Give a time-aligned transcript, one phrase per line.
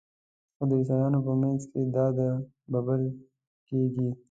[0.55, 2.19] خو د عیسویانو په منځ کې دا د
[2.71, 3.03] بلل
[3.67, 4.09] کیږي.